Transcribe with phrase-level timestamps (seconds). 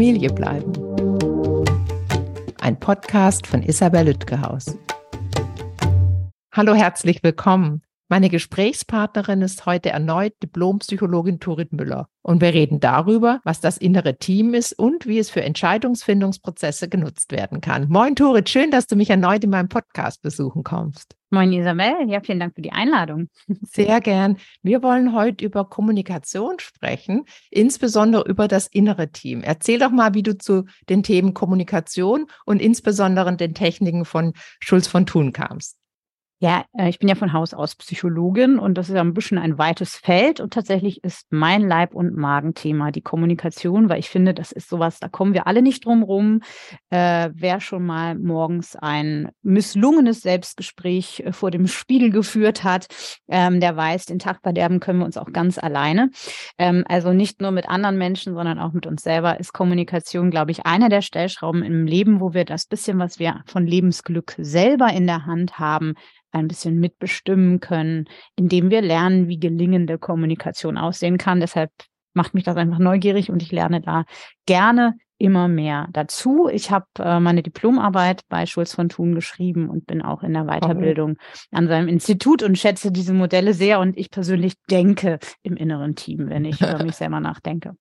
[0.00, 0.72] Familie bleiben.
[2.58, 4.78] Ein Podcast von Isabel Lütgehaus.
[6.54, 7.82] Hallo, herzlich willkommen.
[8.12, 14.18] Meine Gesprächspartnerin ist heute erneut Diplompsychologin Turit Müller und wir reden darüber, was das innere
[14.18, 17.88] Team ist und wie es für Entscheidungsfindungsprozesse genutzt werden kann.
[17.88, 21.14] Moin Turit, schön, dass du mich erneut in meinem Podcast besuchen kommst.
[21.30, 23.28] Moin Isabel, ja, vielen Dank für die Einladung.
[23.62, 24.38] Sehr gern.
[24.64, 29.44] Wir wollen heute über Kommunikation sprechen, insbesondere über das innere Team.
[29.44, 34.88] Erzähl doch mal, wie du zu den Themen Kommunikation und insbesondere den Techniken von Schulz
[34.88, 35.79] von Thun kamst.
[36.42, 39.36] Ja, äh, ich bin ja von Haus aus Psychologin und das ist ja ein bisschen
[39.36, 44.32] ein weites Feld und tatsächlich ist mein Leib- und Magenthema die Kommunikation, weil ich finde,
[44.32, 46.40] das ist sowas, da kommen wir alle nicht drum rum.
[46.88, 52.86] Äh, wer schon mal morgens ein misslungenes Selbstgespräch äh, vor dem Spiegel geführt hat,
[53.28, 56.10] ähm, der weiß, den Tag verderben können wir uns auch ganz alleine.
[56.56, 60.52] Ähm, also nicht nur mit anderen Menschen, sondern auch mit uns selber ist Kommunikation, glaube
[60.52, 64.90] ich, einer der Stellschrauben im Leben, wo wir das bisschen, was wir von Lebensglück selber
[64.90, 65.96] in der Hand haben,
[66.32, 71.40] ein bisschen mitbestimmen können, indem wir lernen, wie gelingende Kommunikation aussehen kann.
[71.40, 71.70] Deshalb
[72.14, 74.04] macht mich das einfach neugierig und ich lerne da
[74.46, 76.48] gerne immer mehr dazu.
[76.50, 80.44] Ich habe äh, meine Diplomarbeit bei Schulz von Thun geschrieben und bin auch in der
[80.44, 81.18] Weiterbildung
[81.50, 83.80] an seinem Institut und schätze diese Modelle sehr.
[83.80, 87.74] Und ich persönlich denke im inneren Team, wenn ich über mich selber nachdenke.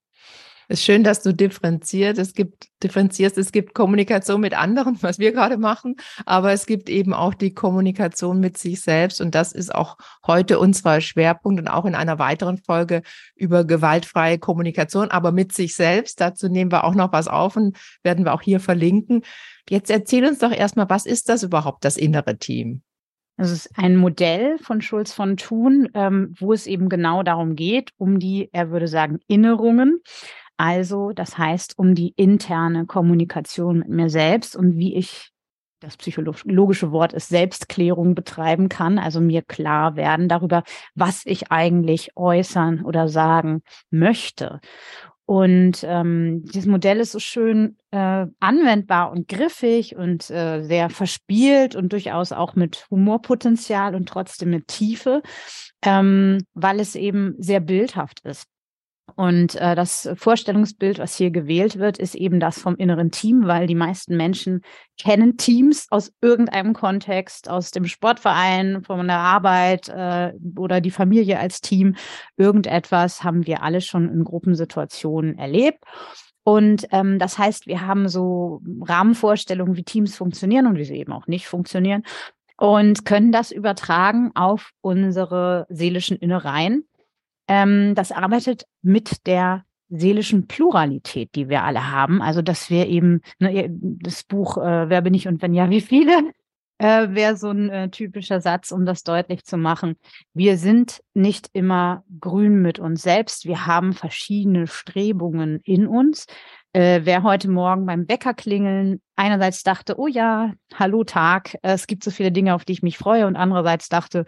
[0.72, 2.20] Es ist schön, dass du differenziert.
[2.20, 3.40] Es gibt, differenzierst.
[3.40, 5.96] Es gibt Kommunikation mit anderen, was wir gerade machen,
[6.28, 9.20] aber es gibt eben auch die Kommunikation mit sich selbst.
[9.20, 9.98] Und das ist auch
[10.28, 13.02] heute unser Schwerpunkt und auch in einer weiteren Folge
[13.36, 16.22] über gewaltfreie Kommunikation, aber mit sich selbst.
[16.22, 19.24] Dazu nehmen wir auch noch was auf und werden wir auch hier verlinken.
[19.68, 22.84] Jetzt erzähl uns doch erstmal, was ist das überhaupt, das innere Team?
[23.38, 27.92] Es ist ein Modell von Schulz von Thun, ähm, wo es eben genau darum geht,
[27.98, 30.02] um die, er würde sagen, Innerungen.
[30.60, 35.32] Also, das heißt, um die interne Kommunikation mit mir selbst und wie ich
[35.80, 40.64] das psychologische Wort ist Selbstklärung betreiben kann, also mir klar werden darüber,
[40.96, 44.60] was ich eigentlich äußern oder sagen möchte.
[45.26, 51.74] Und ähm, dieses Modell ist so schön äh, anwendbar und griffig und äh, sehr verspielt
[51.74, 55.22] und durchaus auch mit Humorpotenzial und trotzdem mit Tiefe,
[55.86, 58.46] ähm, weil es eben sehr bildhaft ist.
[59.16, 63.68] Und äh, das Vorstellungsbild, was hier gewählt wird, ist eben das vom inneren Team, weil
[63.68, 64.62] die meisten Menschen
[65.00, 71.40] kennen Teams aus irgendeinem Kontext, aus dem Sportverein, von der Arbeit äh, oder die Familie
[71.40, 71.96] als Team.
[72.38, 75.84] Irgendetwas haben wir alle schon in Gruppensituationen erlebt.
[76.44, 81.14] Und ähm, das heißt, wir haben so Rahmenvorstellungen, wie Teams funktionieren und wie sie eben
[81.14, 82.04] auch nicht funktionieren
[82.60, 86.89] und können das übertragen auf unsere seelischen Innereien
[87.50, 92.22] ähm, das arbeitet mit der seelischen Pluralität, die wir alle haben.
[92.22, 95.82] Also, dass wir eben, ne, das Buch äh, Wer bin ich und wenn ja, wie
[95.82, 96.32] viele,
[96.78, 99.98] äh, wäre so ein äh, typischer Satz, um das deutlich zu machen.
[100.34, 103.46] Wir sind nicht immer grün mit uns selbst.
[103.46, 106.28] Wir haben verschiedene Strebungen in uns.
[106.72, 112.04] Äh, wer heute Morgen beim Bäcker klingeln einerseits dachte, oh ja, hallo Tag, es gibt
[112.04, 114.26] so viele Dinge, auf die ich mich freue, und andererseits dachte,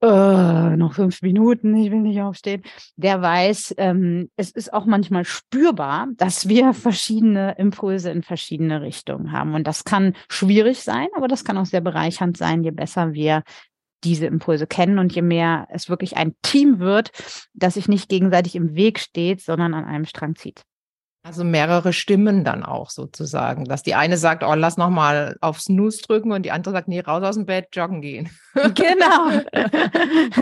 [0.00, 2.62] äh, noch fünf Minuten, ich will nicht aufstehen,
[2.96, 9.32] der weiß, ähm, es ist auch manchmal spürbar, dass wir verschiedene Impulse in verschiedene Richtungen
[9.32, 9.54] haben.
[9.54, 13.42] Und das kann schwierig sein, aber das kann auch sehr bereichernd sein, je besser wir
[14.04, 17.10] diese Impulse kennen und je mehr es wirklich ein Team wird,
[17.52, 20.62] das sich nicht gegenseitig im Weg steht, sondern an einem Strang zieht.
[21.28, 25.60] Also mehrere Stimmen dann auch sozusagen, dass die eine sagt, oh, lass noch mal auf
[25.60, 28.30] Snooze drücken und die andere sagt, nee, raus aus dem Bett, joggen gehen.
[28.74, 29.28] Genau.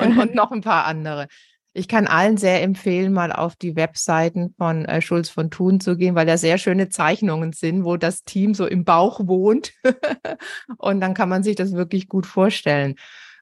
[0.01, 1.27] und, und, noch ein paar andere.
[1.73, 5.97] Ich kann allen sehr empfehlen, mal auf die Webseiten von äh, Schulz von Thun zu
[5.97, 9.73] gehen, weil da sehr schöne Zeichnungen sind, wo das Team so im Bauch wohnt.
[10.79, 12.95] und dann kann man sich das wirklich gut vorstellen.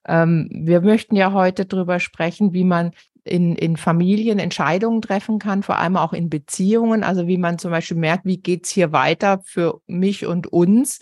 [0.06, 2.92] Ähm, wir möchten ja heute darüber sprechen, wie man
[3.24, 7.02] in, in Familien Entscheidungen treffen kann, vor allem auch in Beziehungen.
[7.02, 11.00] Also wie man zum Beispiel merkt, wie geht's hier weiter für mich und uns.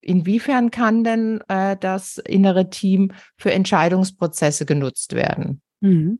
[0.00, 5.62] Inwiefern kann denn äh, das innere Team für Entscheidungsprozesse genutzt werden?
[5.80, 6.18] Mhm.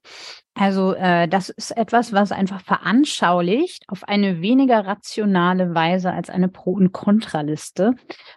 [0.55, 6.49] Also äh, das ist etwas, was einfach veranschaulicht auf eine weniger rationale Weise als eine
[6.49, 7.95] Pro- und Kontraliste,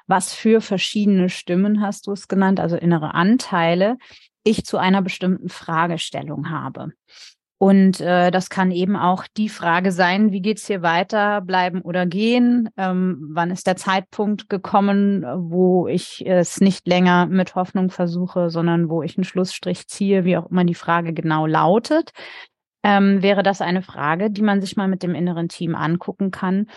[0.07, 3.97] was für verschiedene Stimmen hast du es genannt, also innere Anteile,
[4.47, 6.93] ich zu einer bestimmten Fragestellung habe.
[7.59, 12.05] Und äh, das kann eben auch die Frage sein, wie geht's hier weiter, bleiben oder
[12.05, 12.69] gehen?
[12.77, 18.89] Ähm, wann ist der Zeitpunkt gekommen, wo ich es nicht länger mit Hoffnung versuche, sondern
[18.89, 22.11] wo ich einen Schlussstrich ziehe, wie auch immer die Frage genau lautet.
[22.83, 26.67] ähm, wäre das eine Frage, die man sich mal mit dem inneren Team angucken kann,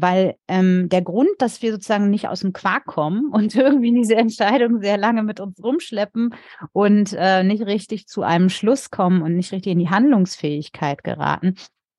[0.00, 4.16] weil ähm, der Grund, dass wir sozusagen nicht aus dem Quark kommen und irgendwie diese
[4.16, 6.34] Entscheidung sehr lange mit uns rumschleppen
[6.72, 11.54] und äh, nicht richtig zu einem Schluss kommen und nicht richtig in die Handlungsfähigkeit geraten,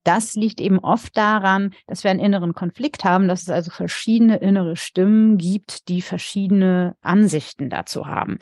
[0.09, 4.37] das liegt eben oft daran, dass wir einen inneren Konflikt haben, dass es also verschiedene
[4.37, 8.39] innere Stimmen gibt, die verschiedene Ansichten dazu haben.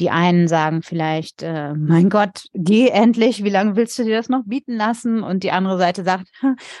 [0.00, 4.30] Die einen sagen vielleicht, äh, mein Gott, geh endlich, wie lange willst du dir das
[4.30, 5.22] noch bieten lassen?
[5.22, 6.26] Und die andere Seite sagt,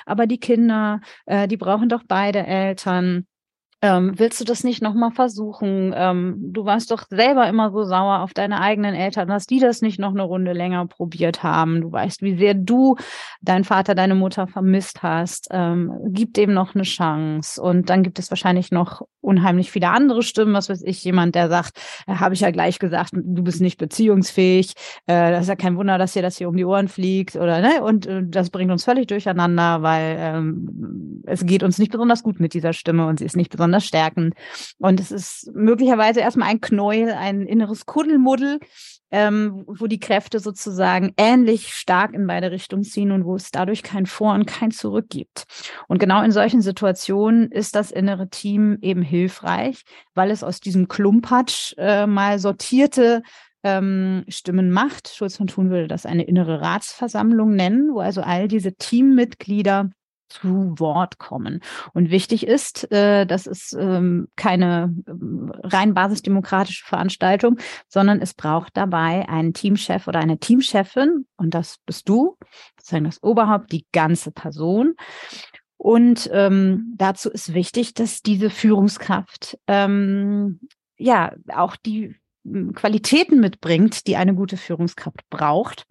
[0.06, 3.26] aber die Kinder, äh, die brauchen doch beide Eltern.
[3.82, 5.94] Ähm, willst du das nicht nochmal versuchen?
[5.96, 9.80] Ähm, du warst doch selber immer so sauer auf deine eigenen Eltern, dass die das
[9.80, 11.80] nicht noch eine Runde länger probiert haben.
[11.80, 12.96] Du weißt, wie sehr du
[13.40, 15.48] deinen Vater, deine Mutter vermisst hast.
[15.50, 17.62] Ähm, gib dem noch eine Chance.
[17.62, 20.52] Und dann gibt es wahrscheinlich noch unheimlich viele andere Stimmen.
[20.52, 23.78] Was weiß ich, jemand, der sagt, äh, habe ich ja gleich gesagt, du bist nicht
[23.78, 24.74] beziehungsfähig.
[25.06, 27.62] Äh, das ist ja kein Wunder, dass dir das hier um die Ohren fliegt oder
[27.62, 27.82] ne?
[27.82, 32.40] Und äh, das bringt uns völlig durcheinander, weil ähm, es geht uns nicht besonders gut
[32.40, 34.34] mit dieser Stimme und sie ist nicht besonders besonders stärkend.
[34.78, 38.58] Und es ist möglicherweise erstmal ein Knäuel, ein inneres Kuddelmuddel,
[39.12, 43.82] ähm, wo die Kräfte sozusagen ähnlich stark in beide Richtungen ziehen und wo es dadurch
[43.82, 45.44] kein Vor und kein Zurück gibt.
[45.88, 49.82] Und genau in solchen Situationen ist das innere Team eben hilfreich,
[50.14, 53.22] weil es aus diesem Klumpatsch äh, mal sortierte
[53.62, 55.08] ähm, Stimmen macht.
[55.08, 59.90] Schulz von Thun würde das eine innere Ratsversammlung nennen, wo also all diese Teammitglieder
[60.30, 61.60] zu Wort kommen.
[61.92, 68.76] Und wichtig ist, äh, das ist ähm, keine ähm, rein basisdemokratische Veranstaltung, sondern es braucht
[68.76, 72.36] dabei einen Teamchef oder eine Teamchefin und das bist du,
[72.78, 74.94] sozusagen das Oberhaupt, die ganze Person.
[75.76, 80.60] Und ähm, dazu ist wichtig, dass diese Führungskraft ähm,
[80.98, 85.86] ja auch die hm, Qualitäten mitbringt, die eine gute Führungskraft braucht.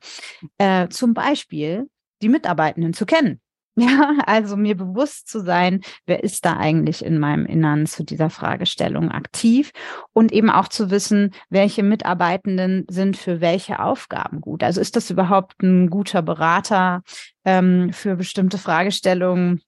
[0.60, 1.90] Äh, zum Beispiel
[2.22, 3.42] die Mitarbeitenden zu kennen.
[3.90, 8.30] Ja, also mir bewusst zu sein, wer ist da eigentlich in meinem Innern zu dieser
[8.30, 9.72] Fragestellung aktiv
[10.12, 14.64] und eben auch zu wissen, welche Mitarbeitenden sind für welche Aufgaben gut.
[14.64, 17.04] Also ist das überhaupt ein guter Berater
[17.46, 19.62] ähm, für bestimmte Fragestellungen?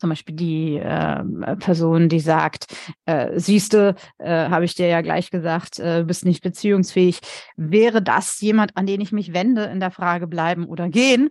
[0.00, 1.22] zum Beispiel die äh,
[1.56, 2.74] Person, die sagt,
[3.04, 7.20] äh, siehst du, äh, habe ich dir ja gleich gesagt, äh, bist nicht beziehungsfähig.
[7.56, 11.28] Wäre das jemand, an den ich mich wende in der Frage bleiben oder gehen?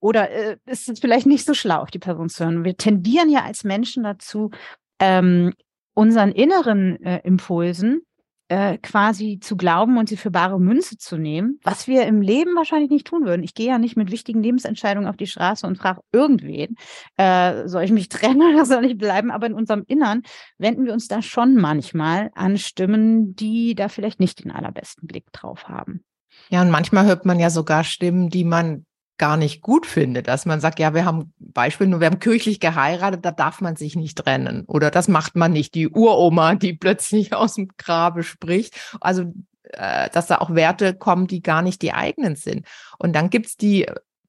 [0.00, 2.64] Oder äh, ist es vielleicht nicht so schlau, auf die Person zu hören?
[2.64, 4.50] Wir tendieren ja als Menschen dazu,
[4.98, 5.52] ähm,
[5.94, 8.02] unseren inneren äh, Impulsen
[8.50, 12.56] äh, quasi zu glauben und sie für bare Münze zu nehmen, was wir im Leben
[12.56, 13.44] wahrscheinlich nicht tun würden.
[13.44, 16.74] Ich gehe ja nicht mit wichtigen Lebensentscheidungen auf die Straße und frage irgendwen,
[17.16, 19.30] äh, soll ich mich trennen oder soll ich bleiben?
[19.30, 20.22] Aber in unserem Innern
[20.58, 25.30] wenden wir uns da schon manchmal an Stimmen, die da vielleicht nicht den allerbesten Blick
[25.32, 26.02] drauf haben.
[26.48, 28.84] Ja, und manchmal hört man ja sogar Stimmen, die man
[29.20, 32.58] gar nicht gut finde, dass man sagt, ja, wir haben Beispiel nur, wir haben kirchlich
[32.58, 35.74] geheiratet, da darf man sich nicht trennen oder das macht man nicht.
[35.74, 38.74] Die Uroma, die plötzlich aus dem Grabe spricht.
[38.98, 39.34] Also,
[39.64, 42.66] äh, dass da auch Werte kommen, die gar nicht die eigenen sind.
[42.98, 43.86] Und dann gibt's die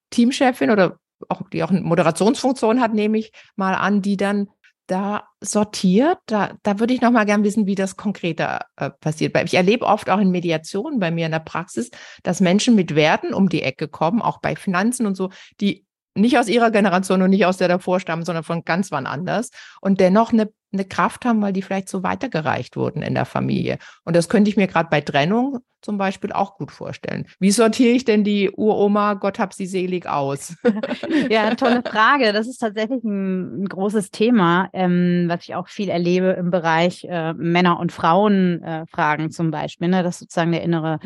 [0.10, 1.00] Teamchefin oder
[1.30, 4.50] auch die auch eine Moderationsfunktion hat, nehme ich mal an, die dann
[4.92, 6.20] da sortiert?
[6.26, 9.36] Da, da würde ich noch mal gern wissen, wie das konkreter äh, passiert.
[9.46, 11.90] Ich erlebe oft auch in Mediationen bei mir in der Praxis,
[12.24, 15.30] dass Menschen mit Werten um die Ecke kommen, auch bei Finanzen und so,
[15.62, 19.06] die nicht aus ihrer Generation und nicht aus der davor stammen, sondern von ganz wann
[19.06, 19.50] anders
[19.80, 23.78] und dennoch eine eine Kraft haben, weil die vielleicht so weitergereicht wurden in der Familie.
[24.04, 27.26] Und das könnte ich mir gerade bei Trennung zum Beispiel auch gut vorstellen.
[27.40, 30.56] Wie sortiere ich denn die Uroma, Gott hab sie selig aus?
[31.30, 32.34] ja, tolle Frage.
[32.34, 37.06] Das ist tatsächlich ein, ein großes Thema, ähm, was ich auch viel erlebe im Bereich
[37.10, 39.88] äh, Männer- und Frauenfragen äh, zum Beispiel.
[39.88, 40.04] Ne?
[40.04, 41.00] Das ist sozusagen der innere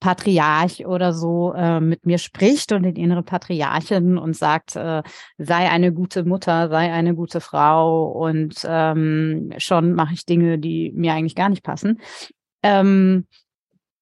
[0.00, 5.02] Patriarch oder so äh, mit mir spricht und die innere Patriarchin und sagt, äh,
[5.38, 10.92] sei eine gute Mutter, sei eine gute Frau und ähm, schon mache ich Dinge, die
[10.94, 12.00] mir eigentlich gar nicht passen.
[12.62, 13.26] Ähm,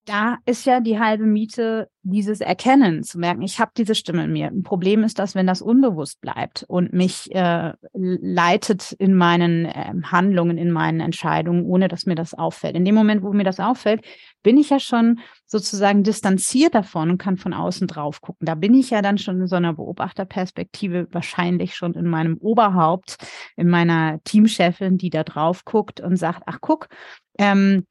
[0.07, 4.31] da ist ja die halbe Miete dieses Erkennen, zu merken, ich habe diese Stimme in
[4.31, 4.47] mir.
[4.47, 9.93] Ein Problem ist dass wenn das unbewusst bleibt und mich äh, leitet in meinen äh,
[10.03, 12.75] Handlungen, in meinen Entscheidungen, ohne dass mir das auffällt.
[12.75, 14.05] In dem Moment, wo mir das auffällt,
[14.43, 18.45] bin ich ja schon sozusagen distanziert davon und kann von außen drauf gucken.
[18.45, 23.17] Da bin ich ja dann schon in so einer Beobachterperspektive wahrscheinlich schon in meinem Oberhaupt,
[23.57, 26.87] in meiner Teamchefin, die da drauf guckt und sagt, ach guck,
[27.37, 27.85] ähm,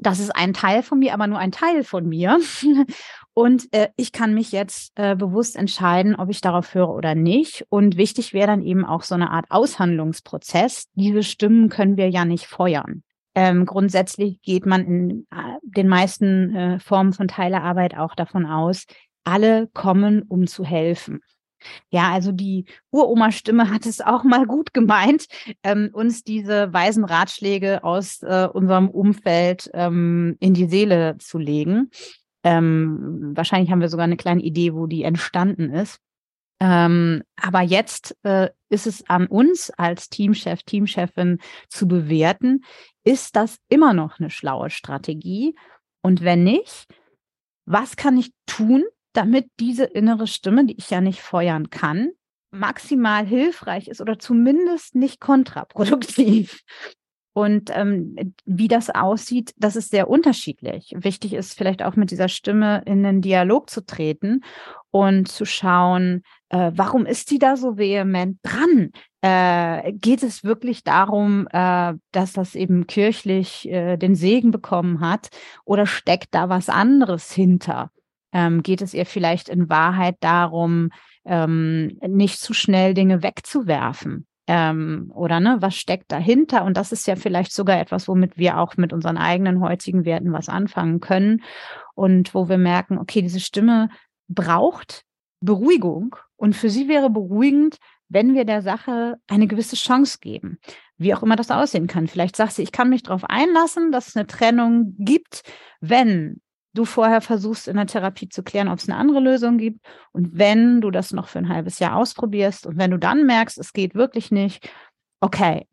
[0.00, 2.40] das ist ein Teil von mir, aber nur ein Teil von mir.
[3.34, 7.64] Und äh, ich kann mich jetzt äh, bewusst entscheiden, ob ich darauf höre oder nicht.
[7.68, 10.88] Und wichtig wäre dann eben auch so eine Art Aushandlungsprozess.
[10.94, 13.02] Diese Stimmen können wir ja nicht feuern.
[13.34, 18.86] Ähm, grundsätzlich geht man in äh, den meisten äh, Formen von Teilearbeit auch davon aus,
[19.22, 21.20] alle kommen, um zu helfen.
[21.90, 25.26] Ja, also die Uroma-Stimme hat es auch mal gut gemeint,
[25.62, 31.90] ähm, uns diese weisen Ratschläge aus äh, unserem Umfeld ähm, in die Seele zu legen.
[32.42, 36.00] Ähm, wahrscheinlich haben wir sogar eine kleine Idee, wo die entstanden ist.
[36.60, 41.38] Ähm, aber jetzt äh, ist es an uns als Teamchef, Teamchefin
[41.68, 42.64] zu bewerten,
[43.02, 45.56] ist das immer noch eine schlaue Strategie?
[46.02, 46.86] Und wenn nicht,
[47.64, 52.10] was kann ich tun, damit diese innere Stimme, die ich ja nicht feuern kann,
[52.50, 56.62] maximal hilfreich ist oder zumindest nicht kontraproduktiv.
[57.32, 60.92] Und ähm, wie das aussieht, das ist sehr unterschiedlich.
[60.96, 64.42] Wichtig ist vielleicht auch mit dieser Stimme in den Dialog zu treten
[64.90, 68.90] und zu schauen, äh, warum ist die da so vehement dran?
[69.22, 75.28] Äh, geht es wirklich darum, äh, dass das eben kirchlich äh, den Segen bekommen hat
[75.64, 77.92] oder steckt da was anderes hinter?
[78.32, 80.90] Ähm, geht es ihr vielleicht in Wahrheit darum,
[81.24, 84.26] ähm, nicht zu schnell Dinge wegzuwerfen?
[84.46, 86.64] Ähm, oder ne, was steckt dahinter?
[86.64, 90.32] Und das ist ja vielleicht sogar etwas, womit wir auch mit unseren eigenen heutigen Werten
[90.32, 91.42] was anfangen können
[91.94, 93.90] und wo wir merken, okay, diese Stimme
[94.28, 95.04] braucht
[95.40, 100.58] Beruhigung und für sie wäre beruhigend, wenn wir der Sache eine gewisse Chance geben,
[100.96, 102.08] wie auch immer das aussehen kann.
[102.08, 105.42] Vielleicht sagt sie, ich kann mich darauf einlassen, dass es eine Trennung gibt,
[105.80, 106.40] wenn
[106.74, 109.84] du vorher versuchst in der Therapie zu klären, ob es eine andere Lösung gibt.
[110.12, 113.58] Und wenn du das noch für ein halbes Jahr ausprobierst und wenn du dann merkst,
[113.58, 114.68] es geht wirklich nicht,
[115.20, 115.66] okay,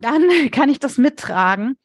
[0.00, 1.76] dann kann ich das mittragen.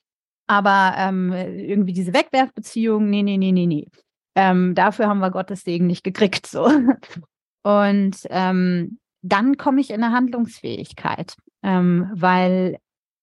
[0.45, 3.87] Aber ähm, irgendwie diese Wegwerfbeziehung, nee, nee, nee, nee, nee.
[4.35, 6.47] Ähm, dafür haben wir Gottes Segen nicht gekriegt.
[6.47, 6.69] So.
[7.63, 12.77] Und ähm, dann komme ich in eine Handlungsfähigkeit, ähm, weil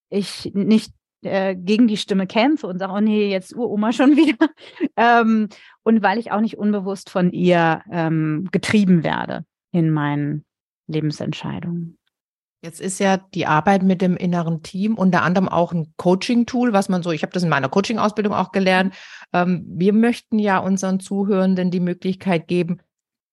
[0.09, 4.49] ich nicht äh, gegen die Stimme kämpfe und sage, oh nee, jetzt Uroma schon wieder.
[4.97, 5.49] ähm,
[5.83, 10.45] und weil ich auch nicht unbewusst von ihr ähm, getrieben werde in meinen
[10.87, 11.97] Lebensentscheidungen.
[12.62, 16.91] Jetzt ist ja die Arbeit mit dem inneren Team unter anderem auch ein Coaching-Tool, was
[16.91, 18.95] man so, ich habe das in meiner Coaching-Ausbildung auch gelernt.
[19.33, 22.81] Ähm, wir möchten ja unseren Zuhörenden die Möglichkeit geben,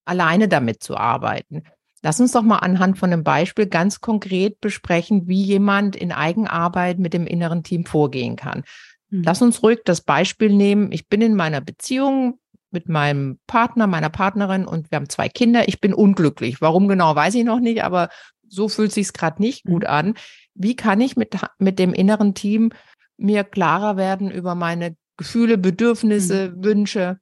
[0.05, 1.63] alleine damit zu arbeiten.
[2.03, 6.99] Lass uns doch mal anhand von einem Beispiel ganz konkret besprechen, wie jemand in Eigenarbeit
[6.99, 8.63] mit dem inneren Team vorgehen kann.
[9.09, 9.23] Mhm.
[9.23, 10.91] Lass uns ruhig das Beispiel nehmen.
[10.91, 12.39] Ich bin in meiner Beziehung
[12.69, 15.67] mit meinem Partner, meiner Partnerin und wir haben zwei Kinder.
[15.67, 16.61] Ich bin unglücklich.
[16.61, 18.09] Warum genau, weiß ich noch nicht, aber
[18.47, 19.89] so fühlt sich gerade nicht gut mhm.
[19.89, 20.13] an.
[20.53, 22.71] Wie kann ich mit, mit dem inneren Team
[23.17, 26.63] mir klarer werden über meine Gefühle, Bedürfnisse, mhm.
[26.63, 27.19] Wünsche?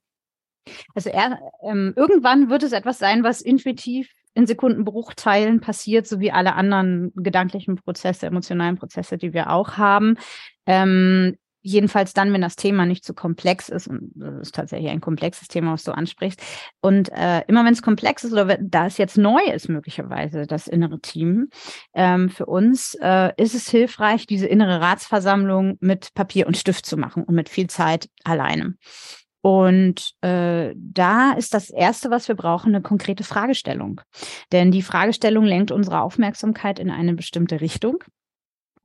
[0.95, 6.31] Also er, ähm, irgendwann wird es etwas sein, was intuitiv in Sekundenbruchteilen passiert, so wie
[6.31, 10.17] alle anderen gedanklichen Prozesse, emotionalen Prozesse, die wir auch haben.
[10.67, 15.01] Ähm, jedenfalls dann, wenn das Thema nicht zu komplex ist, und das ist tatsächlich ein
[15.01, 16.39] komplexes Thema, was du ansprichst.
[16.79, 20.67] Und äh, immer wenn es komplex ist oder da es jetzt neu ist, möglicherweise das
[20.67, 21.49] innere Team,
[21.95, 26.97] ähm, für uns äh, ist es hilfreich, diese innere Ratsversammlung mit Papier und Stift zu
[26.97, 28.75] machen und mit viel Zeit alleine.
[29.45, 34.01] Und äh, da ist das Erste, was wir brauchen, eine konkrete Fragestellung.
[34.51, 38.03] Denn die Fragestellung lenkt unsere Aufmerksamkeit in eine bestimmte Richtung.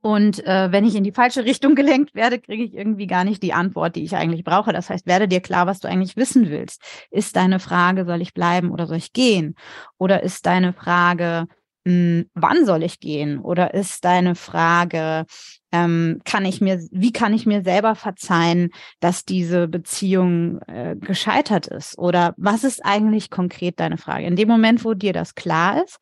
[0.02, 3.42] Und äh, wenn ich in die falsche Richtung gelenkt werde, kriege ich irgendwie gar nicht
[3.42, 4.74] die Antwort, die ich eigentlich brauche.
[4.74, 6.82] Das heißt, werde dir klar, was du eigentlich wissen willst.
[7.10, 9.54] Ist deine Frage, soll ich bleiben oder soll ich gehen?
[9.96, 11.46] Oder ist deine Frage,
[11.84, 13.38] mh, hm, wann soll ich gehen?
[13.38, 15.24] Oder ist deine Frage,
[15.72, 21.66] ähm, kann ich mir, wie kann ich mir selber verzeihen, dass diese Beziehung äh, gescheitert
[21.66, 21.98] ist?
[21.98, 24.26] Oder was ist eigentlich konkret deine Frage?
[24.26, 25.98] In dem Moment, wo dir das klar ist,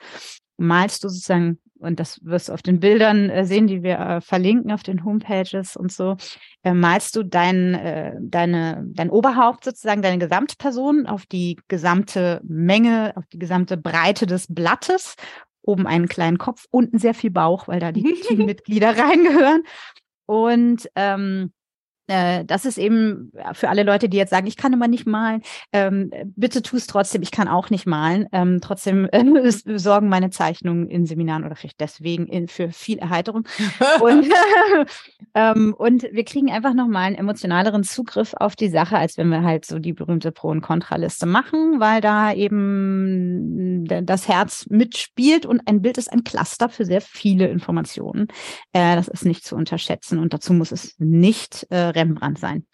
[0.56, 4.20] malst du sozusagen und das wirst du auf den Bildern äh, sehen, die wir äh,
[4.20, 6.16] verlinken auf den Homepages und so,
[6.62, 13.12] äh, malst du dein, äh, deine, dein Oberhaupt sozusagen, deine Gesamtperson auf die gesamte Menge,
[13.16, 15.14] auf die gesamte Breite des Blattes
[15.68, 19.62] oben einen kleinen Kopf, unten sehr viel Bauch, weil da die Teammitglieder reingehören.
[20.26, 21.52] Und ähm,
[22.08, 25.42] äh, das ist eben für alle Leute, die jetzt sagen, ich kann immer nicht malen,
[25.72, 28.26] ähm, bitte tu es trotzdem, ich kann auch nicht malen.
[28.32, 33.46] Ähm, trotzdem äh, sorgen meine Zeichnungen in Seminaren oder vielleicht deswegen in, für viel Erheiterung.
[34.00, 34.26] und,
[35.34, 39.42] ähm, und wir kriegen einfach nochmal einen emotionaleren Zugriff auf die Sache, als wenn wir
[39.42, 45.62] halt so die berühmte Pro- und Kontraliste machen, weil da eben das Herz mitspielt und
[45.66, 48.28] ein Bild ist ein Cluster für sehr viele Informationen.
[48.72, 52.66] Äh, das ist nicht zu unterschätzen und dazu muss es nicht äh, Rembrandt sein.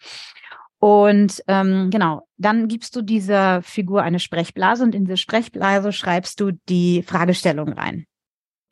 [0.79, 6.39] Und ähm, genau, dann gibst du dieser Figur eine Sprechblase und in diese Sprechblase schreibst
[6.39, 8.05] du die Fragestellung rein.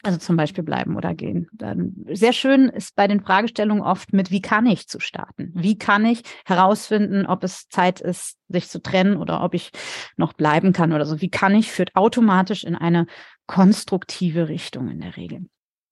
[0.06, 1.48] Also zum Beispiel bleiben oder gehen.
[1.54, 5.54] Dann sehr schön ist bei den Fragestellungen oft mit, wie kann ich zu starten?
[5.56, 9.72] Wie kann ich herausfinden, ob es Zeit ist, sich zu trennen oder ob ich
[10.18, 11.22] noch bleiben kann oder so?
[11.22, 13.08] Wie kann ich führt automatisch in eine
[13.48, 15.46] konstruktive Richtung in der Regel.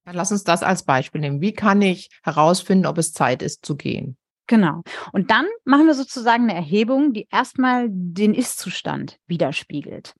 [0.05, 1.41] Dann lass uns das als Beispiel nehmen.
[1.41, 4.17] Wie kann ich herausfinden, ob es Zeit ist zu gehen?
[4.47, 4.81] Genau.
[5.13, 10.13] Und dann machen wir sozusagen eine Erhebung, die erstmal den Ist-Zustand widerspiegelt.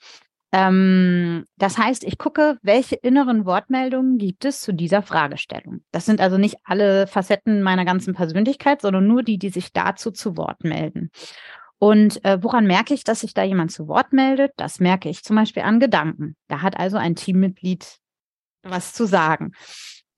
[0.54, 5.82] Ähm, das heißt, ich gucke, welche inneren Wortmeldungen gibt es zu dieser Fragestellung.
[5.92, 10.12] Das sind also nicht alle Facetten meiner ganzen Persönlichkeit, sondern nur die, die sich dazu
[10.12, 11.10] zu Wort melden.
[11.80, 14.52] Und äh, woran merke ich, dass sich da jemand zu Wort meldet?
[14.58, 16.36] Das merke ich zum Beispiel an Gedanken.
[16.48, 17.98] Da hat also ein Teammitglied
[18.64, 19.54] was zu sagen.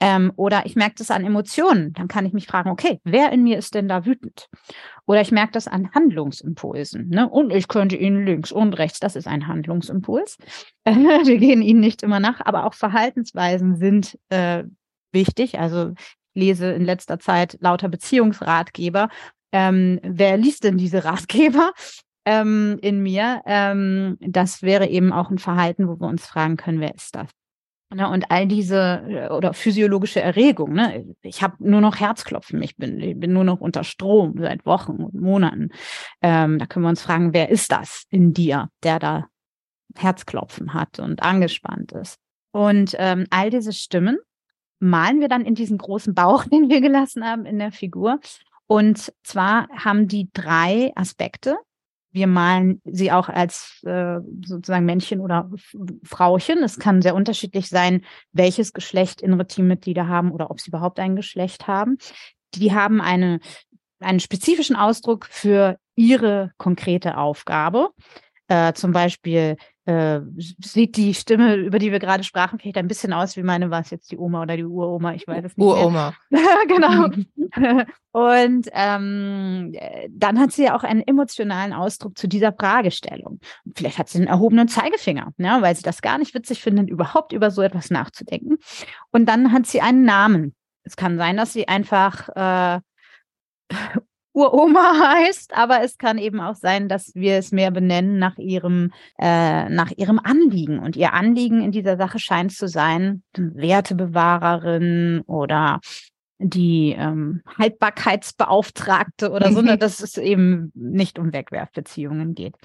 [0.03, 1.93] Ähm, oder ich merke das an Emotionen.
[1.93, 4.49] Dann kann ich mich fragen, okay, wer in mir ist denn da wütend?
[5.05, 7.07] Oder ich merke das an Handlungsimpulsen.
[7.07, 7.29] Ne?
[7.29, 10.37] Und ich könnte Ihnen links und rechts, das ist ein Handlungsimpuls.
[10.85, 14.65] Wir gehen Ihnen nicht immer nach, aber auch Verhaltensweisen sind äh,
[15.13, 15.57] wichtig.
[15.57, 19.07] Also ich lese in letzter Zeit lauter Beziehungsratgeber.
[19.53, 21.71] Ähm, wer liest denn diese Ratgeber?
[22.25, 23.41] Ähm, in mir.
[23.45, 27.27] Ähm, das wäre eben auch ein Verhalten, wo wir uns fragen können, wer ist das?
[27.93, 30.73] Ne, und all diese äh, oder physiologische Erregung.
[30.73, 31.15] Ne?
[31.21, 34.93] Ich habe nur noch Herzklopfen, ich bin, ich bin nur noch unter Strom seit Wochen
[35.03, 35.69] und Monaten.
[36.21, 39.27] Ähm, da können wir uns fragen, wer ist das in dir, der da
[39.95, 42.17] Herzklopfen hat und angespannt ist.
[42.51, 44.17] Und ähm, all diese Stimmen
[44.79, 48.19] malen wir dann in diesen großen Bauch, den wir gelassen haben in der Figur.
[48.65, 51.57] Und zwar haben die drei Aspekte
[52.13, 55.49] wir malen sie auch als äh, sozusagen Männchen oder
[56.03, 56.63] Frauchen.
[56.63, 61.15] Es kann sehr unterschiedlich sein, welches Geschlecht innere Teammitglieder haben oder ob sie überhaupt ein
[61.15, 61.97] Geschlecht haben.
[62.53, 63.39] Die haben eine,
[63.99, 67.89] einen spezifischen Ausdruck für ihre konkrete Aufgabe.
[68.47, 73.11] Äh, zum Beispiel äh, sieht die Stimme, über die wir gerade sprachen, vielleicht ein bisschen
[73.11, 75.65] aus wie meine, war es jetzt die Oma oder die Uroma, ich weiß es nicht.
[75.65, 76.13] Uroma.
[76.67, 77.09] genau.
[78.11, 79.75] Und ähm,
[80.09, 83.39] dann hat sie ja auch einen emotionalen Ausdruck zu dieser Fragestellung.
[83.75, 87.33] Vielleicht hat sie einen erhobenen Zeigefinger, ne, weil sie das gar nicht witzig findet, überhaupt
[87.33, 88.57] über so etwas nachzudenken.
[89.11, 90.55] Und dann hat sie einen Namen.
[90.83, 92.81] Es kann sein, dass sie einfach äh,
[94.33, 98.91] Uroma heißt, aber es kann eben auch sein, dass wir es mehr benennen nach ihrem,
[99.19, 100.79] äh, nach ihrem Anliegen.
[100.79, 105.79] Und ihr Anliegen in dieser Sache scheint zu sein, Wertebewahrerin oder
[106.39, 112.55] die ähm, Haltbarkeitsbeauftragte oder so, ne, dass es eben nicht um Wegwerfbeziehungen geht.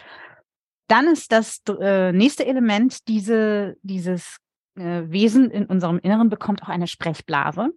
[0.88, 4.38] Dann ist das äh, nächste Element, diese, dieses
[4.74, 7.70] äh, Wesen in unserem Inneren bekommt auch eine Sprechblase.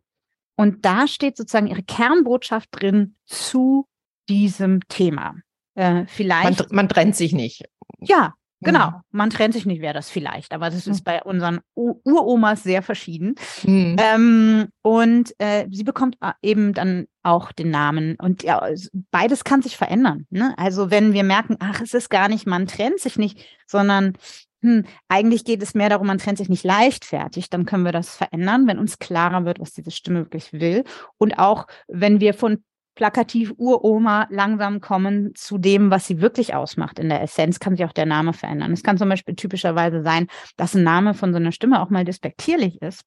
[0.62, 3.88] Und da steht sozusagen ihre Kernbotschaft drin zu
[4.30, 5.34] diesem Thema.
[5.74, 6.60] Äh, vielleicht.
[6.60, 7.64] Man, man, trennt sich nicht.
[8.00, 8.92] Ja, genau.
[8.92, 9.02] Mhm.
[9.10, 10.54] Man trennt sich nicht, wäre das vielleicht.
[10.54, 11.04] Aber das ist mhm.
[11.04, 13.34] bei unseren Uromas sehr verschieden.
[13.64, 13.96] Mhm.
[14.00, 18.16] Ähm, und äh, sie bekommt äh, eben dann auch den Namen.
[18.18, 18.64] Und ja,
[19.10, 20.28] beides kann sich verändern.
[20.30, 20.54] Ne?
[20.58, 24.14] Also wenn wir merken, ach, es ist gar nicht, man trennt sich nicht, sondern
[24.62, 28.16] hm, eigentlich geht es mehr darum, man trennt sich nicht leichtfertig, dann können wir das
[28.16, 30.84] verändern, wenn uns klarer wird, was diese Stimme wirklich will.
[31.18, 32.64] Und auch, wenn wir von
[32.96, 37.86] plakativ Uroma langsam kommen zu dem, was sie wirklich ausmacht in der Essenz, kann sich
[37.86, 38.74] auch der Name verändern.
[38.74, 42.06] Es kann zum Beispiel typischerweise sein, dass ein Name von so einer Stimme auch mal
[42.06, 43.04] despektierlich ist.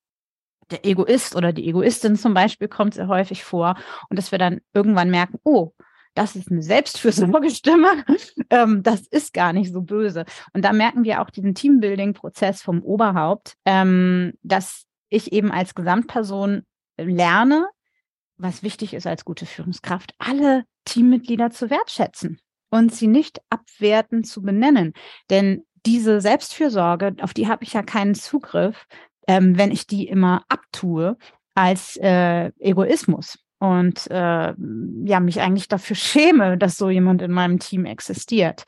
[0.70, 3.76] Der Egoist oder die Egoistin zum Beispiel kommt sehr häufig vor
[4.08, 5.72] und dass wir dann irgendwann merken, oh,
[6.14, 8.04] das ist eine Selbstfürsorgestimme,
[8.50, 10.24] ähm, das ist gar nicht so böse.
[10.52, 16.62] Und da merken wir auch diesen Teambuilding-Prozess vom Oberhaupt, ähm, dass ich eben als Gesamtperson
[16.96, 17.68] lerne,
[18.36, 24.42] was wichtig ist als gute Führungskraft, alle Teammitglieder zu wertschätzen und sie nicht abwertend zu
[24.42, 24.92] benennen.
[25.30, 28.86] Denn diese Selbstfürsorge, auf die habe ich ja keinen Zugriff,
[29.26, 31.16] ähm, wenn ich die immer abtue
[31.54, 34.54] als äh, Egoismus und äh,
[35.04, 38.64] ja, mich eigentlich dafür schäme, dass so jemand in meinem Team existiert.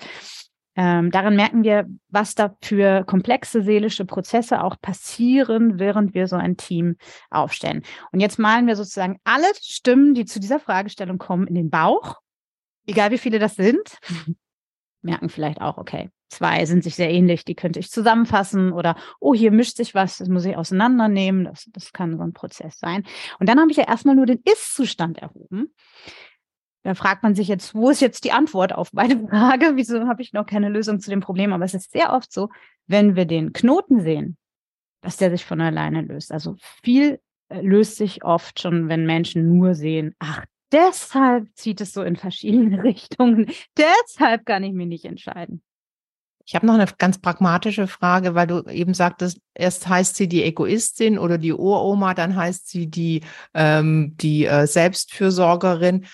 [0.79, 6.37] Ähm, daran merken wir, was da für komplexe seelische Prozesse auch passieren, während wir so
[6.37, 6.97] ein Team
[7.31, 7.83] aufstellen.
[8.13, 12.17] Und jetzt malen wir sozusagen alle Stimmen, die zu dieser Fragestellung kommen, in den Bauch,
[12.87, 13.99] egal wie viele das sind,
[15.03, 19.35] merken vielleicht auch, okay, zwei sind sich sehr ähnlich, die könnte ich zusammenfassen oder, oh,
[19.35, 23.05] hier mischt sich was, das muss ich auseinandernehmen, das, das kann so ein Prozess sein.
[23.39, 25.73] Und dann habe ich ja erstmal nur den Ist-Zustand erhoben.
[26.83, 29.73] Da fragt man sich jetzt, wo ist jetzt die Antwort auf meine Frage?
[29.75, 31.53] Wieso habe ich noch keine Lösung zu dem Problem?
[31.53, 32.49] Aber es ist sehr oft so,
[32.87, 34.37] wenn wir den Knoten sehen,
[35.01, 36.31] dass der sich von alleine löst.
[36.31, 41.93] Also viel äh, löst sich oft schon, wenn Menschen nur sehen, ach, deshalb zieht es
[41.93, 43.51] so in verschiedene Richtungen.
[43.77, 45.63] Deshalb kann ich mich nicht entscheiden.
[46.47, 50.45] Ich habe noch eine ganz pragmatische Frage, weil du eben sagtest, erst heißt sie die
[50.45, 56.07] Egoistin oder die Uroma, dann heißt sie die, ähm, die äh, Selbstfürsorgerin.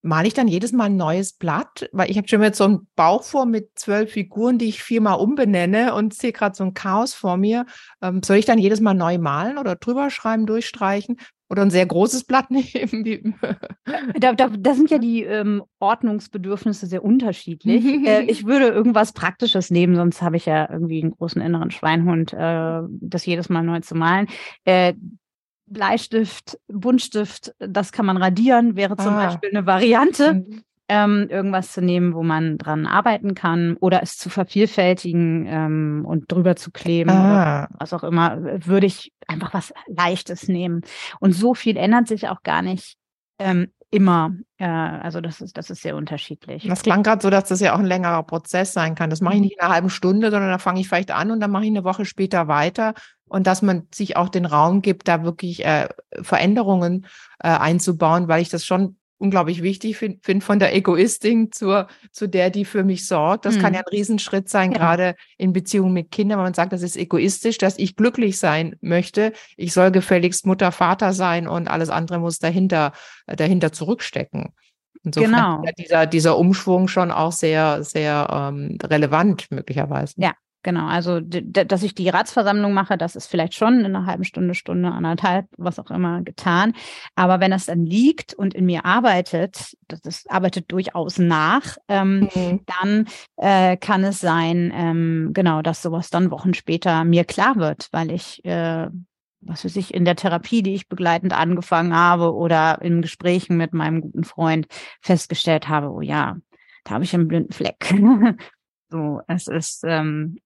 [0.00, 1.90] Male ich dann jedes Mal ein neues Blatt?
[1.92, 5.18] Weil ich habe schon jetzt so einen Bauch vor mit zwölf Figuren, die ich viermal
[5.18, 7.66] umbenenne und sehe gerade so ein Chaos vor mir.
[8.00, 11.18] Ähm, soll ich dann jedes Mal neu malen oder drüber schreiben, durchstreichen?
[11.50, 13.34] Oder ein sehr großes Blatt nehmen.
[14.18, 17.84] da, da, da sind ja die ähm, Ordnungsbedürfnisse sehr unterschiedlich.
[17.84, 22.32] äh, ich würde irgendwas Praktisches nehmen, sonst habe ich ja irgendwie einen großen inneren Schweinhund,
[22.32, 24.28] äh, das jedes Mal neu zu malen.
[24.64, 24.94] Äh,
[25.70, 29.26] Bleistift, Buntstift, das kann man radieren, wäre zum ah.
[29.26, 30.46] Beispiel eine Variante.
[30.90, 36.32] Ähm, irgendwas zu nehmen, wo man dran arbeiten kann oder es zu vervielfältigen ähm, und
[36.32, 37.66] drüber zu kleben ah.
[37.66, 40.80] oder was auch immer, würde ich einfach was Leichtes nehmen.
[41.20, 42.96] Und so viel ändert sich auch gar nicht
[43.38, 44.32] ähm, immer.
[44.58, 46.66] Äh, also das ist, das ist sehr unterschiedlich.
[46.66, 49.10] Das klang gerade so, dass das ja auch ein längerer Prozess sein kann.
[49.10, 49.44] Das mache ich mhm.
[49.44, 51.70] nicht in einer halben Stunde, sondern da fange ich vielleicht an und dann mache ich
[51.70, 52.94] eine Woche später weiter.
[53.26, 55.88] Und dass man sich auch den Raum gibt, da wirklich äh,
[56.22, 57.06] Veränderungen
[57.40, 62.28] äh, einzubauen, weil ich das schon unglaublich wichtig finde, find von der Egoistin zur, zu
[62.28, 63.44] der, die für mich sorgt.
[63.44, 63.60] Das mhm.
[63.60, 64.78] kann ja ein Riesenschritt sein, ja.
[64.78, 68.76] gerade in Beziehungen mit Kindern, wenn man sagt, das ist egoistisch, dass ich glücklich sein
[68.80, 69.32] möchte.
[69.56, 72.92] Ich soll gefälligst Mutter, Vater sein und alles andere muss dahinter,
[73.26, 74.54] dahinter zurückstecken.
[75.04, 75.62] Insofern genau.
[75.64, 80.14] ist dieser, dieser Umschwung schon auch sehr, sehr ähm, relevant möglicherweise.
[80.16, 80.32] Ja,
[80.64, 84.54] Genau, also dass ich die Ratsversammlung mache, das ist vielleicht schon in einer halben Stunde,
[84.54, 86.74] Stunde, anderthalb, was auch immer getan.
[87.14, 92.28] Aber wenn das dann liegt und in mir arbeitet, das, das arbeitet durchaus nach, ähm,
[92.34, 92.60] mhm.
[92.66, 97.88] dann äh, kann es sein, ähm, genau, dass sowas dann Wochen später mir klar wird,
[97.92, 98.88] weil ich äh,
[99.40, 103.72] was weiß ich, in der Therapie, die ich begleitend angefangen habe oder in Gesprächen mit
[103.72, 104.66] meinem guten Freund
[105.00, 106.36] festgestellt habe, oh ja,
[106.84, 107.94] da habe ich einen blinden Fleck.
[108.90, 110.38] so, es ist, ähm,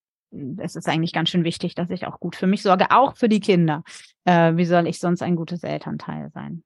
[0.59, 3.29] es ist eigentlich ganz schön wichtig, dass ich auch gut für mich sorge, auch für
[3.29, 3.83] die Kinder.
[4.25, 6.62] Äh, wie soll ich sonst ein gutes Elternteil sein?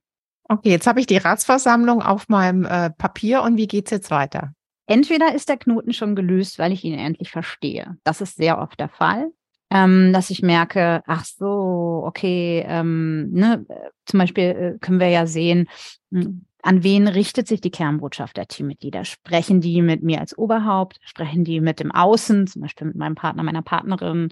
[0.49, 4.53] Okay, jetzt habe ich die Ratsversammlung auf meinem äh, Papier und wie geht's jetzt weiter?
[4.87, 7.97] Entweder ist der Knoten schon gelöst, weil ich ihn endlich verstehe.
[8.05, 9.33] Das ist sehr oft der Fall.
[9.69, 13.67] Ähm, dass ich merke, ach so, okay, ähm, ne,
[14.05, 15.69] zum Beispiel äh, können wir ja sehen,
[16.13, 19.05] hm, an wen richtet sich die Kernbotschaft der Teammitglieder?
[19.05, 20.99] Sprechen die mit mir als Oberhaupt?
[21.03, 24.31] Sprechen die mit dem Außen, zum Beispiel mit meinem Partner, meiner Partnerin?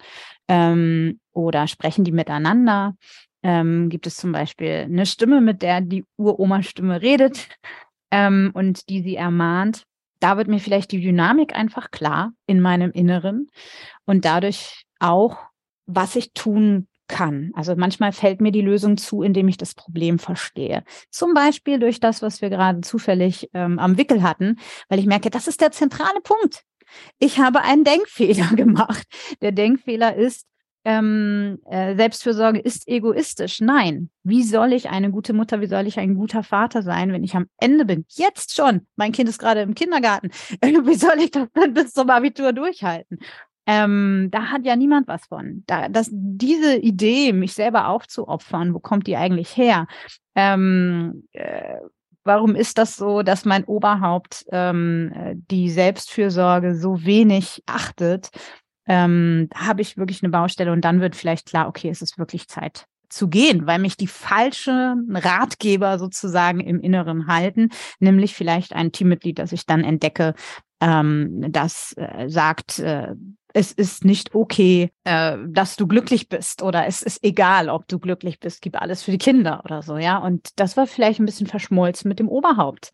[0.48, 2.96] Ähm, oder sprechen die miteinander?
[3.44, 7.48] Ähm, gibt es zum Beispiel eine Stimme, mit der die Uroma-Stimme redet
[8.10, 9.84] ähm, und die sie ermahnt?
[10.18, 13.48] Da wird mir vielleicht die Dynamik einfach klar in meinem Inneren
[14.06, 15.38] und dadurch auch,
[15.86, 17.50] was ich tun kann.
[17.54, 20.84] Also manchmal fällt mir die Lösung zu, indem ich das Problem verstehe.
[21.10, 25.30] Zum Beispiel durch das, was wir gerade zufällig ähm, am Wickel hatten, weil ich merke,
[25.30, 26.62] das ist der zentrale Punkt.
[27.18, 29.06] Ich habe einen Denkfehler gemacht.
[29.40, 30.46] Der Denkfehler ist,
[30.86, 33.60] ähm, äh, Selbstfürsorge ist egoistisch.
[33.60, 34.10] Nein.
[34.22, 37.34] Wie soll ich eine gute Mutter, wie soll ich ein guter Vater sein, wenn ich
[37.34, 38.04] am Ende bin?
[38.08, 38.86] Jetzt schon.
[38.96, 40.30] Mein Kind ist gerade im Kindergarten.
[40.62, 43.18] wie soll ich das dann bis zum Abitur durchhalten?
[43.66, 45.64] Ähm, da hat ja niemand was von.
[45.66, 49.86] Da, dass diese Idee, mich selber aufzuopfern, wo kommt die eigentlich her?
[50.34, 51.76] Ähm, äh,
[52.24, 58.28] warum ist das so, dass mein Oberhaupt ähm, äh, die Selbstfürsorge so wenig achtet?
[58.86, 62.48] Ähm, habe ich wirklich eine Baustelle und dann wird vielleicht klar, okay, es ist wirklich
[62.48, 68.92] Zeit zu gehen, weil mich die falschen Ratgeber sozusagen im Inneren halten, nämlich vielleicht ein
[68.92, 70.34] Teammitglied, das ich dann entdecke,
[70.80, 73.14] ähm, das äh, sagt, äh,
[73.56, 78.00] es ist nicht okay, äh, dass du glücklich bist oder es ist egal, ob du
[78.00, 80.18] glücklich bist, gib alles für die Kinder oder so, ja.
[80.18, 82.90] Und das war vielleicht ein bisschen verschmolzen mit dem Oberhaupt,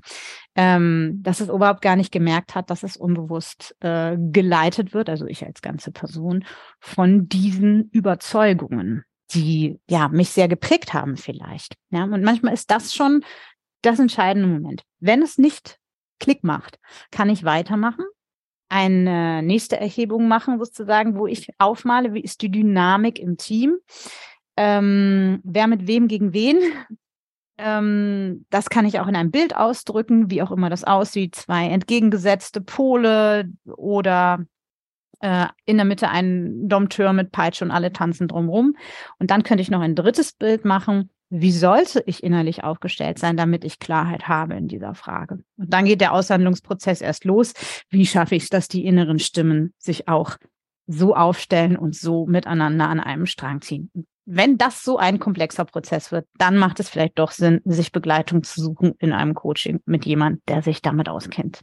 [0.54, 5.26] ähm, dass es Oberhaupt gar nicht gemerkt hat, dass es unbewusst äh, geleitet wird, also
[5.26, 6.44] ich als ganze Person,
[6.78, 11.76] von diesen Überzeugungen, die ja mich sehr geprägt haben vielleicht.
[11.88, 13.24] Ja, und manchmal ist das schon
[13.80, 14.82] das entscheidende Moment.
[14.98, 15.78] Wenn es nicht
[16.18, 16.78] Klick macht,
[17.10, 18.04] kann ich weitermachen
[18.70, 23.76] eine nächste Erhebung machen, sozusagen, wo ich aufmale, wie ist die Dynamik im Team,
[24.56, 26.58] ähm, wer mit wem gegen wen.
[27.58, 31.34] Ähm, das kann ich auch in einem Bild ausdrücken, wie auch immer das aussieht.
[31.34, 34.46] Zwei entgegengesetzte Pole oder
[35.20, 38.76] äh, in der Mitte ein Dompteur mit Peitsche und alle tanzen drumrum.
[39.18, 43.36] Und dann könnte ich noch ein drittes Bild machen, wie sollte ich innerlich aufgestellt sein,
[43.36, 45.44] damit ich Klarheit habe in dieser Frage?
[45.56, 47.54] Und dann geht der Aushandlungsprozess erst los.
[47.88, 50.36] Wie schaffe ich es, dass die inneren Stimmen sich auch
[50.88, 53.92] so aufstellen und so miteinander an einem Strang ziehen?
[54.26, 58.42] Wenn das so ein komplexer Prozess wird, dann macht es vielleicht doch Sinn, sich Begleitung
[58.42, 61.60] zu suchen in einem Coaching mit jemand, der sich damit auskennt.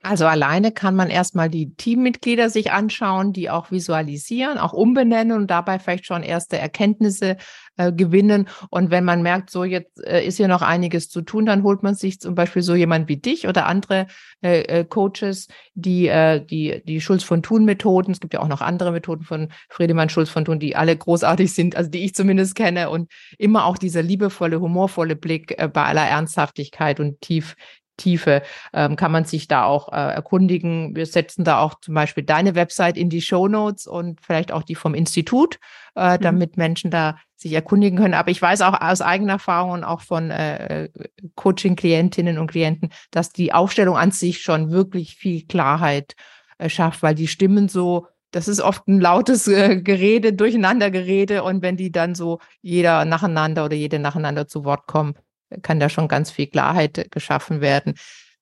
[0.00, 5.50] Also alleine kann man erstmal die Teammitglieder sich anschauen, die auch visualisieren, auch umbenennen und
[5.50, 7.36] dabei vielleicht schon erste Erkenntnisse
[7.76, 8.48] äh, gewinnen.
[8.70, 11.82] Und wenn man merkt, so jetzt äh, ist hier noch einiges zu tun, dann holt
[11.82, 14.06] man sich zum Beispiel so jemand wie dich oder andere
[14.40, 18.12] äh, äh Coaches, die äh, die die Schulz von Thun Methoden.
[18.12, 21.52] Es gibt ja auch noch andere Methoden von Friedemann Schulz von Thun, die alle großartig
[21.52, 25.82] sind, also die ich zumindest kenne und immer auch dieser liebevolle, humorvolle Blick äh, bei
[25.82, 27.56] aller Ernsthaftigkeit und tief
[27.98, 30.96] Tiefe ähm, kann man sich da auch äh, erkundigen.
[30.96, 34.62] Wir setzen da auch zum Beispiel deine Website in die Show Notes und vielleicht auch
[34.62, 35.58] die vom Institut,
[35.94, 36.22] äh, mhm.
[36.22, 38.14] damit Menschen da sich erkundigen können.
[38.14, 40.88] Aber ich weiß auch aus eigener Erfahrung und auch von äh,
[41.34, 46.14] Coaching-Klientinnen und Klienten, dass die Aufstellung an sich schon wirklich viel Klarheit
[46.56, 51.42] äh, schafft, weil die Stimmen so das ist oft ein lautes äh, Gerede, Durcheinandergerede.
[51.42, 55.14] Und wenn die dann so jeder nacheinander oder jede nacheinander zu Wort kommen,
[55.62, 57.94] kann da schon ganz viel Klarheit geschaffen werden.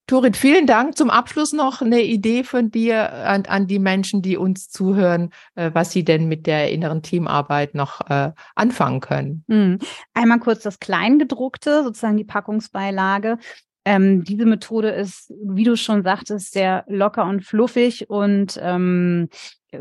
[0.08, 0.96] Turit, vielen Dank.
[0.96, 5.72] Zum Abschluss noch eine Idee von dir an, an die Menschen, die uns zuhören, äh,
[5.74, 9.44] was sie denn mit der inneren Teamarbeit noch äh, anfangen können.
[9.48, 9.80] Mhm.
[10.14, 13.38] Einmal kurz das Kleingedruckte, sozusagen die Packungsbeilage.
[13.84, 19.28] Ähm, diese Methode ist, wie du schon sagtest, sehr locker und fluffig und ähm,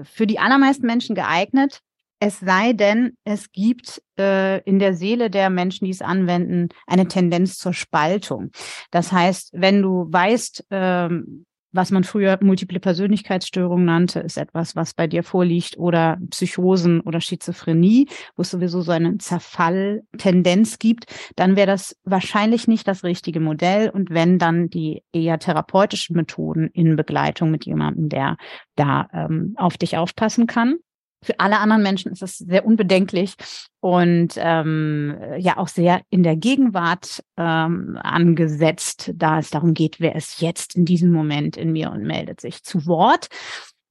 [0.03, 1.81] für die allermeisten Menschen geeignet.
[2.19, 7.07] Es sei denn, es gibt äh, in der Seele der Menschen, die es anwenden, eine
[7.07, 8.51] Tendenz zur Spaltung.
[8.89, 14.93] Das heißt, wenn du weißt, ähm, was man früher multiple Persönlichkeitsstörungen nannte, ist etwas, was
[14.93, 21.57] bei dir vorliegt, oder Psychosen oder Schizophrenie, wo es sowieso so eine Zerfalltendenz gibt, dann
[21.57, 23.89] wäre das wahrscheinlich nicht das richtige Modell.
[23.89, 28.37] Und wenn dann die eher therapeutischen Methoden in Begleitung mit jemandem, der
[28.75, 30.77] da ähm, auf dich aufpassen kann.
[31.25, 33.33] Für alle anderen Menschen ist das sehr unbedenklich
[33.79, 40.15] und ähm, ja auch sehr in der Gegenwart ähm, angesetzt, da es darum geht, wer
[40.15, 43.27] ist jetzt in diesem Moment in mir und meldet sich zu Wort.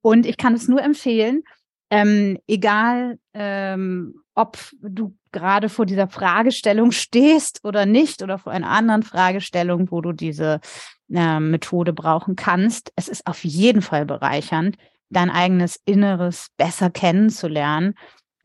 [0.00, 1.42] Und ich kann es nur empfehlen,
[1.90, 8.70] ähm, egal ähm, ob du gerade vor dieser Fragestellung stehst oder nicht oder vor einer
[8.70, 10.60] anderen Fragestellung, wo du diese
[11.12, 12.92] äh, Methode brauchen kannst.
[12.96, 14.76] Es ist auf jeden Fall bereichernd,
[15.10, 17.94] dein eigenes Inneres besser kennenzulernen.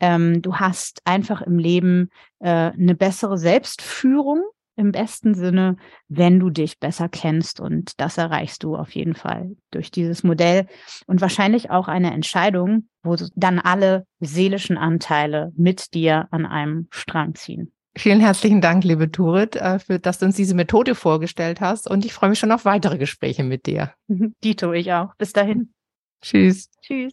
[0.00, 4.42] Ähm, du hast einfach im Leben äh, eine bessere Selbstführung
[4.76, 5.76] im besten Sinne,
[6.08, 7.60] wenn du dich besser kennst.
[7.60, 10.66] Und das erreichst du auf jeden Fall durch dieses Modell
[11.06, 17.34] und wahrscheinlich auch eine Entscheidung, wo dann alle seelischen Anteile mit dir an einem Strang
[17.34, 17.72] ziehen.
[17.96, 21.90] Vielen herzlichen Dank, liebe Turit, äh, für dass du uns diese Methode vorgestellt hast.
[21.90, 23.92] Und ich freue mich schon auf weitere Gespräche mit dir.
[24.44, 25.14] Dito, ich auch.
[25.16, 25.74] Bis dahin.
[26.22, 26.70] Tschüss.
[26.82, 27.12] Tschüss.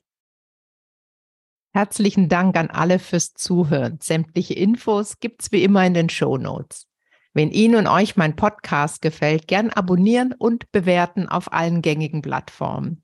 [1.74, 4.00] Herzlichen Dank an alle fürs Zuhören.
[4.02, 6.88] Sämtliche Infos gibt's wie immer in den Show Notes.
[7.34, 13.04] Wenn Ihnen und euch mein Podcast gefällt, gern abonnieren und bewerten auf allen gängigen Plattformen.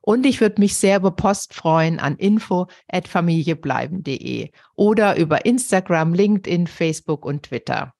[0.00, 7.24] Und ich würde mich sehr über Post freuen an info@familiebleiben.de oder über Instagram, LinkedIn, Facebook
[7.24, 7.94] und Twitter.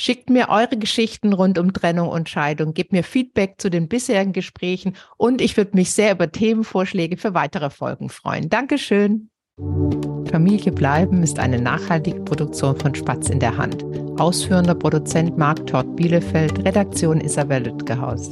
[0.00, 4.32] Schickt mir eure Geschichten rund um Trennung und Scheidung, gebt mir Feedback zu den bisherigen
[4.32, 8.48] Gesprächen und ich würde mich sehr über Themenvorschläge für weitere Folgen freuen.
[8.48, 9.28] Dankeschön.
[10.30, 13.84] Familie bleiben ist eine nachhaltige Produktion von Spatz in der Hand.
[14.20, 18.30] Ausführender Produzent Marc Todd Bielefeld, Redaktion Isabel Lütgehaus.